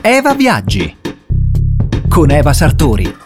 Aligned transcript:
Eva 0.00 0.34
Viaggi 0.34 0.96
con 2.08 2.30
Eva 2.30 2.52
Sartori. 2.52 3.16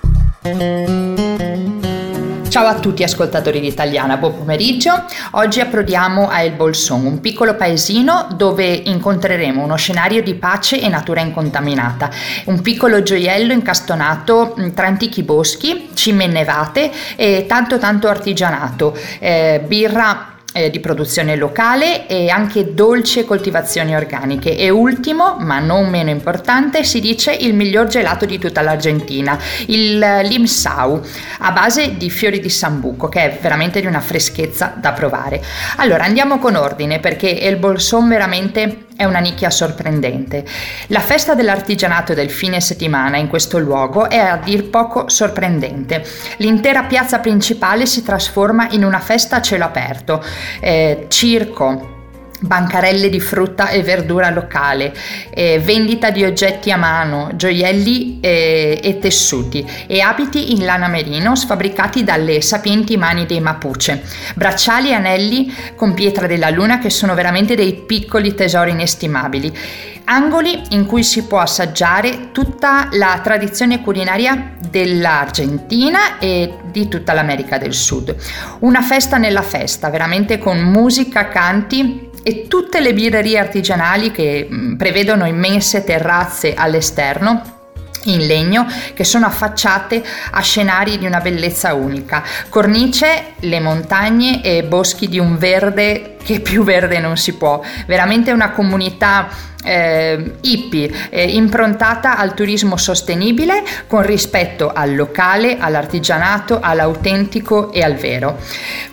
Ciao 2.49 2.67
a 2.67 2.75
tutti 2.75 3.03
ascoltatori 3.03 3.61
di 3.61 3.67
Italiana, 3.67 4.17
buon 4.17 4.39
pomeriggio. 4.39 5.05
Oggi 5.33 5.61
approdiamo 5.61 6.29
a 6.29 6.43
El 6.43 6.53
Bolson, 6.53 7.05
un 7.05 7.21
piccolo 7.21 7.57
paesino 7.57 8.29
dove 8.35 8.67
incontreremo 8.67 9.63
uno 9.63 9.77
scenario 9.77 10.23
di 10.23 10.35
pace 10.35 10.81
e 10.81 10.89
natura 10.89 11.21
incontaminata, 11.21 12.11
un 12.47 12.61
piccolo 12.63 13.03
gioiello 13.03 13.53
incastonato 13.53 14.55
tra 14.75 14.87
antichi 14.87 15.23
boschi, 15.23 15.91
cime 15.95 16.25
innevate 16.25 16.91
e 17.17 17.45
tanto 17.47 17.79
tanto 17.79 18.09
artigianato, 18.09 18.97
eh, 19.19 19.63
birra 19.67 20.33
eh, 20.53 20.71
di 20.71 20.81
produzione 20.81 21.37
locale 21.37 22.07
e 22.07 22.29
anche 22.29 22.75
dolci 22.75 23.25
coltivazioni 23.25 23.95
organiche. 23.95 24.57
E 24.57 24.71
ultimo 24.71 25.37
ma 25.39 25.59
non 25.59 25.89
meno 25.89 26.11
importante 26.11 26.85
si 26.85 27.01
dice 27.01 27.33
il 27.33 27.55
miglior 27.55 27.87
gelato 27.87 28.25
di 28.27 28.39
tutta 28.39 28.61
l'Argentina 28.63 29.39
il 29.67 29.99
limsau 29.99 31.01
a 31.39 31.53
base 31.53 31.97
di 31.97 32.11
fiori 32.11 32.41
di 32.41 32.51
sambuco 32.51 33.09
che 33.09 33.21
è 33.25 33.39
veramente 33.41 33.81
di 33.81 33.87
una 33.87 34.01
freschezza 34.01 34.75
da 34.77 34.93
provare. 34.93 35.43
Allora 35.77 36.05
andiamo 36.05 36.39
con 36.39 36.55
ordine 36.55 37.01
perché 37.01 37.29
il 37.29 37.57
bolson 37.57 38.09
veramente 38.09 38.87
è 39.03 39.05
una 39.05 39.19
nicchia 39.19 39.51
sorprendente. 39.51 40.45
La 40.89 41.01
festa 41.01 41.35
dell'artigianato 41.35 42.15
del 42.15 42.31
fine 42.31 42.61
settimana 42.61 43.17
in 43.17 43.29
questo 43.29 43.59
luogo 43.59 44.09
è 44.09 44.19
a 44.19 44.37
dir 44.37 44.71
poco 44.71 45.09
sorprendente. 45.09 46.05
L'intera 46.37 46.85
piazza 46.85 47.19
principale 47.19 47.87
si 47.87 48.03
trasforma 48.03 48.69
in 48.71 48.85
una 48.85 49.01
festa 49.01 49.37
a 49.37 49.43
cielo 49.43 49.65
aperto, 49.65 50.25
eh, 50.61 51.07
circo, 51.09 52.02
bancarelle 52.43 53.09
di 53.09 53.21
frutta 53.21 53.69
e 53.69 53.83
verdura 53.83 54.31
locale, 54.31 54.93
eh, 55.33 55.61
vendita 55.61 56.11
di 56.11 56.25
oggetti 56.25 56.71
a 56.71 56.77
mano, 56.77 57.31
gioielli 57.35 58.19
eh, 58.21 58.81
e 58.83 58.99
tessuti 58.99 59.65
e 59.87 60.01
abiti 60.01 60.53
in 60.53 60.65
lana 60.65 60.89
merino 60.89 61.35
sfabbricati 61.35 62.05
dalle 62.05 62.41
sapienti 62.43 62.97
mani 62.97 63.27
dei 63.27 63.41
Mapuche, 63.41 64.03
bracciali 64.35 64.91
e 64.91 64.95
anelli 64.95 65.55
con 65.75 65.95
pietra 65.95 66.27
della 66.27 66.51
luna 66.51 66.79
che 66.79 66.91
sono 66.91 67.15
veramente 67.15 67.55
dei 67.55 67.75
piccoli 67.75 68.35
tesori 68.35 68.73
inestimabili. 68.73 69.57
Angoli 70.05 70.61
in 70.71 70.85
cui 70.87 71.05
si 71.05 71.25
può 71.27 71.39
assaggiare 71.39 72.33
tutta 72.33 72.89
la 72.93 73.21
tradizione 73.23 73.81
culinaria 73.81 74.57
dell'Argentina 74.69 76.19
e 76.19 76.55
di 76.73 76.89
tutta 76.89 77.13
l'America 77.13 77.57
del 77.57 77.73
Sud. 77.73 78.15
Una 78.61 78.83
festa 78.83 79.17
nella 79.17 79.43
festa, 79.43 79.91
veramente 79.91 80.39
con 80.39 80.59
musica, 80.59 81.29
canti 81.29 82.11
e 82.23 82.47
tutte 82.49 82.81
le 82.81 82.95
birrerie 82.95 83.39
artigianali 83.39 84.11
che 84.11 84.49
mm, 84.51 84.77
prevedono 84.77 85.27
immense 85.27 85.85
terrazze 85.85 86.55
all'esterno 86.55 87.61
in 88.05 88.27
legno 88.27 88.67
che 88.95 89.05
sono 89.05 89.27
affacciate 89.27 90.03
a 90.31 90.41
scenari 90.41 90.99
di 90.99 91.07
una 91.07 91.21
bellezza 91.21 91.75
unica. 91.75 92.23
Cornice, 92.49 93.35
le 93.41 93.61
montagne 93.61 94.43
e 94.43 94.65
boschi 94.65 95.09
di 95.09 95.19
un 95.19 95.37
verde 95.39 96.17
che 96.23 96.41
più 96.41 96.65
verde 96.65 96.99
non 96.99 97.17
si 97.17 97.35
può. 97.35 97.63
Veramente 97.87 98.33
una 98.33 98.51
comunità 98.51 99.29
eh, 99.65 100.33
hippie 100.41 100.91
eh, 101.11 101.25
improntata 101.25 102.17
al 102.17 102.35
turismo 102.35 102.77
sostenibile 102.77 103.63
con 103.87 104.03
rispetto 104.03 104.73
al 104.73 104.95
locale, 104.95 105.59
all'artigianato, 105.59 106.59
all'autentico 106.61 107.73
e 107.73 107.83
al 107.83 107.95
vero. 107.95 108.39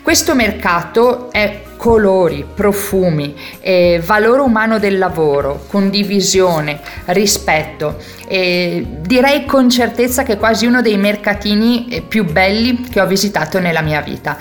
Questo 0.02 0.34
mercato 0.34 1.30
è 1.32 1.62
colori, 1.80 2.44
profumi, 2.54 3.34
eh, 3.60 4.02
valore 4.04 4.42
umano 4.42 4.78
del 4.78 4.98
lavoro, 4.98 5.64
condivisione, 5.66 6.78
rispetto. 7.06 7.96
Eh, 8.28 8.84
direi 9.00 9.46
con 9.46 9.70
certezza 9.70 10.22
che 10.22 10.34
è 10.34 10.36
quasi 10.36 10.66
uno 10.66 10.82
dei 10.82 10.98
mercatini 10.98 11.88
eh, 11.88 12.02
più 12.02 12.30
belli 12.30 12.82
che 12.82 13.00
ho 13.00 13.06
visitato 13.06 13.60
nella 13.60 13.80
mia 13.80 14.02
vita. 14.02 14.36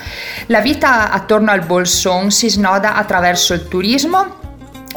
La 0.48 0.60
vita 0.60 1.12
attorno 1.12 1.52
al 1.52 1.66
Bolson 1.66 2.30
si 2.30 2.50
snoda 2.50 2.96
attraverso 2.96 3.54
il 3.54 3.70
turismo 3.70 4.49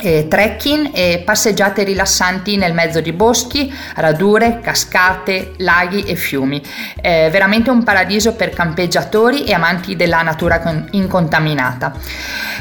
eh, 0.02 0.26
trekking 0.28 0.90
e 0.92 1.22
passeggiate 1.24 1.84
rilassanti 1.84 2.56
nel 2.56 2.74
mezzo 2.74 3.00
di 3.00 3.12
boschi, 3.12 3.72
radure, 3.94 4.60
cascate, 4.60 5.52
laghi 5.58 6.02
e 6.02 6.16
fiumi. 6.16 6.60
È 7.00 7.28
veramente 7.30 7.70
un 7.70 7.82
paradiso 7.84 8.34
per 8.34 8.50
campeggiatori 8.50 9.44
e 9.44 9.52
amanti 9.52 9.96
della 9.96 10.22
natura 10.22 10.58
con- 10.58 10.88
incontaminata. 10.90 11.94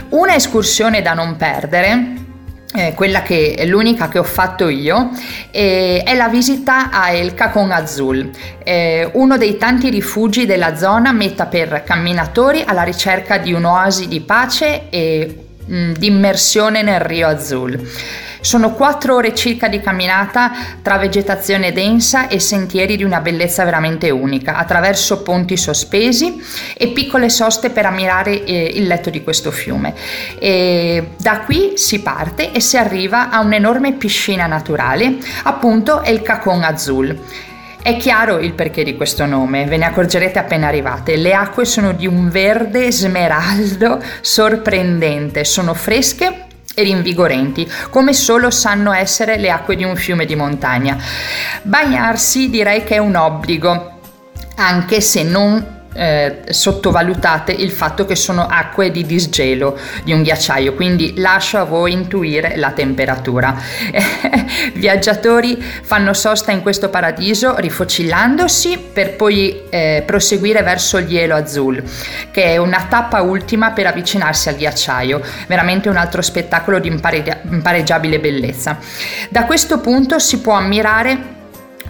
Una 0.09 0.35
escursione 0.35 1.01
da 1.01 1.13
non 1.13 1.35
perdere 1.35 2.19
eh, 2.73 2.93
quella 2.93 3.21
che 3.21 3.55
è 3.57 3.65
l'unica 3.65 4.07
che 4.07 4.19
ho 4.19 4.23
fatto 4.23 4.69
io, 4.69 5.09
eh, 5.51 6.03
è 6.05 6.15
la 6.15 6.29
visita 6.29 6.89
a 6.89 7.11
El 7.11 7.33
Cacon 7.33 7.71
Azul, 7.71 8.29
eh, 8.63 9.09
uno 9.13 9.37
dei 9.37 9.57
tanti 9.57 9.89
rifugi 9.89 10.45
della 10.45 10.75
zona 10.77 11.11
meta 11.11 11.47
per 11.47 11.83
camminatori 11.83 12.63
alla 12.65 12.83
ricerca 12.83 13.37
di 13.37 13.51
un'oasi 13.51 14.07
di 14.07 14.21
pace 14.21 14.89
e 14.89 15.45
Mm, 15.71 15.93
di 15.93 16.07
immersione 16.07 16.81
nel 16.81 16.99
Rio 16.99 17.29
Azul. 17.29 17.79
Sono 18.41 18.73
quattro 18.73 19.15
ore 19.15 19.33
circa 19.33 19.69
di 19.69 19.79
camminata 19.79 20.51
tra 20.81 20.97
vegetazione 20.97 21.71
densa 21.71 22.27
e 22.27 22.39
sentieri 22.39 22.97
di 22.97 23.05
una 23.05 23.21
bellezza 23.21 23.63
veramente 23.63 24.09
unica, 24.09 24.57
attraverso 24.57 25.21
ponti 25.21 25.55
sospesi 25.55 26.43
e 26.75 26.89
piccole 26.89 27.29
soste 27.29 27.69
per 27.69 27.85
ammirare 27.85 28.43
eh, 28.43 28.71
il 28.73 28.85
letto 28.85 29.09
di 29.09 29.23
questo 29.23 29.49
fiume. 29.51 29.93
E 30.39 31.11
da 31.17 31.39
qui 31.41 31.73
si 31.75 32.01
parte 32.01 32.51
e 32.51 32.59
si 32.59 32.75
arriva 32.75 33.29
a 33.29 33.39
un'enorme 33.39 33.93
piscina 33.93 34.47
naturale, 34.47 35.19
appunto 35.43 36.03
El 36.03 36.21
Cacon 36.21 36.63
Azul. 36.63 37.17
È 37.83 37.97
chiaro 37.97 38.37
il 38.37 38.53
perché 38.53 38.83
di 38.83 38.95
questo 38.95 39.25
nome, 39.25 39.65
ve 39.65 39.75
ne 39.75 39.85
accorgerete 39.85 40.37
appena 40.37 40.67
arrivate. 40.67 41.15
Le 41.15 41.33
acque 41.33 41.65
sono 41.65 41.93
di 41.93 42.05
un 42.05 42.29
verde 42.29 42.91
smeraldo 42.91 43.99
sorprendente, 44.21 45.43
sono 45.43 45.73
fresche 45.73 46.45
e 46.75 46.83
rinvigorenti, 46.83 47.69
come 47.89 48.13
solo 48.13 48.51
sanno 48.51 48.93
essere 48.93 49.37
le 49.37 49.49
acque 49.49 49.75
di 49.75 49.83
un 49.83 49.95
fiume 49.95 50.25
di 50.25 50.35
montagna. 50.35 50.95
Bagnarsi 51.63 52.51
direi 52.51 52.83
che 52.83 52.95
è 52.95 52.99
un 52.99 53.15
obbligo, 53.15 53.99
anche 54.57 55.01
se 55.01 55.23
non 55.23 55.80
eh, 55.93 56.43
sottovalutate 56.49 57.51
il 57.51 57.71
fatto 57.71 58.05
che 58.05 58.15
sono 58.15 58.47
acque 58.47 58.91
di 58.91 59.05
disgelo 59.05 59.77
di 60.03 60.13
un 60.13 60.23
ghiacciaio, 60.23 60.73
quindi 60.73 61.13
lascio 61.17 61.57
a 61.57 61.63
voi 61.63 61.91
intuire 61.91 62.55
la 62.55 62.71
temperatura. 62.71 63.55
Viaggiatori 64.73 65.61
fanno 65.61 66.13
sosta 66.13 66.51
in 66.51 66.61
questo 66.61 66.89
paradiso 66.89 67.55
rifocillandosi 67.57 68.77
per 68.93 69.15
poi 69.15 69.63
eh, 69.69 70.03
proseguire 70.05 70.61
verso 70.63 70.97
il 70.97 71.09
Hielo 71.09 71.35
Azul, 71.35 71.83
che 72.31 72.43
è 72.43 72.57
una 72.57 72.87
tappa 72.89 73.21
ultima 73.21 73.71
per 73.71 73.87
avvicinarsi 73.87 74.49
al 74.49 74.55
ghiacciaio, 74.55 75.21
veramente 75.47 75.89
un 75.89 75.97
altro 75.97 76.21
spettacolo 76.21 76.79
di 76.79 76.87
impareggiabile 76.87 78.19
bellezza. 78.19 78.77
Da 79.29 79.45
questo 79.45 79.79
punto 79.79 80.19
si 80.19 80.39
può 80.39 80.53
ammirare 80.53 81.39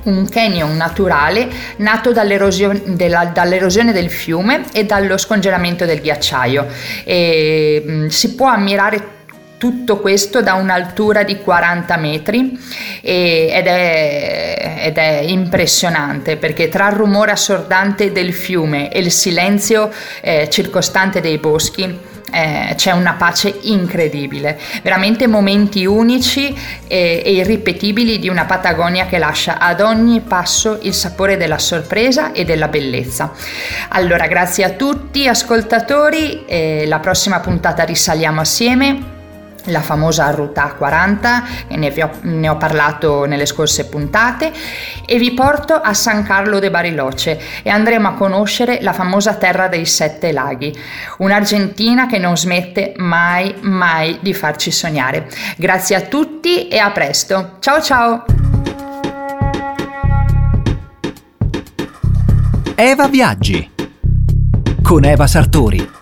un 0.04 0.28
canyon 0.30 0.76
naturale 0.76 1.48
nato 1.78 2.12
dall'erosione, 2.12 2.82
della, 2.86 3.26
dall'erosione, 3.26 3.92
del 3.92 4.10
fiume 4.10 4.64
e 4.72 4.86
dallo 4.86 5.18
scongelamento 5.18 5.86
del 5.86 6.02
ghiacciaio. 6.02 6.68
E, 7.04 7.84
mh, 7.86 8.08
si 8.08 8.36
può 8.36 8.48
ammirare 8.48 9.20
tutto 9.62 10.00
questo 10.00 10.42
da 10.42 10.56
un'altura 10.56 11.22
di 11.22 11.38
40 11.38 11.96
metri 11.98 12.60
ed 13.00 13.68
è, 13.68 14.82
ed, 14.86 14.98
è, 14.98 15.20
impressionante 15.24 16.36
perché 16.36 16.68
tra 16.68 16.90
il 16.90 16.96
rumore 16.96 17.30
assordante 17.30 18.12
del 18.12 18.34
fiume 18.34 18.92
e 18.92 18.98
il 19.02 19.12
silenzio 19.12 19.92
eh, 20.22 20.50
circostante 20.50 21.22
dei 21.22 21.38
boschi 21.38 21.96
eh, 22.32 22.74
c'è 22.76 22.90
una 22.90 23.14
pace 23.14 23.56
incredibile, 23.62 24.60
veramente 24.82 25.28
momenti 25.28 25.86
unici 25.86 26.58
e, 26.88 27.22
e, 27.24 27.32
irripetibili 27.32 28.18
di 28.18 28.30
una 28.30 28.46
Patagonia 28.46 29.06
che 29.06 29.20
lascia 29.20 29.60
ad 29.60 29.80
ogni 29.82 30.22
passo 30.22 30.80
il 30.82 30.96
sapore 30.96 31.38
della 31.38 31.60
sorpresa 31.60 32.32
e 32.32 32.46
della 32.46 32.68
bellezza. 32.68 33.32
Allora, 33.90 34.26
grazie 34.26 34.64
a 34.64 34.70
tutti 34.72 35.28
ascoltatori, 35.28 36.46
eh, 36.48 36.86
la 36.88 36.98
prossima 36.98 37.42
puntata 37.42 37.84
risaliamo 37.84 38.42
assieme 38.42 39.20
la 39.66 39.82
famosa 39.82 40.30
Ruta 40.32 40.74
40, 40.78 41.44
ne 41.70 41.94
ho, 42.02 42.10
ne 42.22 42.50
ho, 42.50 42.58
parlato 42.58 43.26
nelle 43.26 43.46
scorse 43.46 43.88
puntate, 43.88 44.52
e 45.06 45.18
vi 45.18 45.34
porto 45.34 45.74
a 45.76 45.94
San 45.94 46.24
Carlo 46.24 46.60
de 46.60 46.70
Bariloce 46.70 47.40
e 47.64 47.70
andremo 47.70 48.10
a 48.10 48.14
conoscere 48.14 48.80
la 48.82 48.94
famosa 48.94 49.36
terra 49.36 49.68
dei 49.68 49.86
sette 49.86 50.32
laghi, 50.32 50.76
un'Argentina 51.18 52.08
che 52.08 52.18
non 52.18 52.38
smette 52.38 52.94
mai, 52.98 53.54
mai 53.62 54.18
di 54.22 54.34
farci 54.34 54.72
sognare. 54.72 55.30
Grazie 55.58 55.96
a 55.96 56.02
tutti 56.02 56.68
e 56.68 56.78
a 56.78 56.92
presto. 56.92 57.58
Ciao 57.60 57.82
ciao! 57.82 58.24
Eva 62.76 63.08
Viaggi 63.08 63.70
con 64.82 65.06
Eva 65.06 65.28
Sartori 65.28 66.01